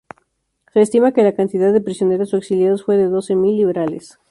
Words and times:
Se 0.73 0.81
estima 0.81 1.11
que 1.11 1.21
la 1.21 1.35
cantidad 1.35 1.71
de 1.71 1.79
prisioneros 1.79 2.33
o 2.33 2.37
exiliados 2.37 2.83
fue 2.83 2.97
de 2.97 3.05
doce 3.05 3.35
mil 3.35 3.55
liberales. 3.55 4.17